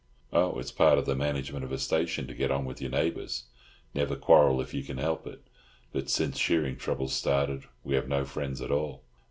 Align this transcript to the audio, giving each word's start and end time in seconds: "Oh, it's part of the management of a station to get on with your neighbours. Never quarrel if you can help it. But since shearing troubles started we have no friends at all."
"Oh, 0.33 0.57
it's 0.57 0.71
part 0.71 0.97
of 0.97 1.05
the 1.05 1.13
management 1.13 1.63
of 1.63 1.71
a 1.71 1.77
station 1.77 2.25
to 2.25 2.33
get 2.33 2.49
on 2.49 2.65
with 2.65 2.81
your 2.81 2.89
neighbours. 2.89 3.43
Never 3.93 4.15
quarrel 4.15 4.59
if 4.59 4.73
you 4.73 4.81
can 4.83 4.97
help 4.97 5.27
it. 5.27 5.43
But 5.93 6.09
since 6.09 6.39
shearing 6.39 6.75
troubles 6.77 7.13
started 7.13 7.65
we 7.83 7.93
have 7.93 8.07
no 8.07 8.25
friends 8.25 8.61
at 8.63 8.71
all." 8.71 9.03